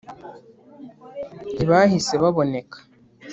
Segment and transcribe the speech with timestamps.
[1.53, 2.77] Ntibahise baboneka.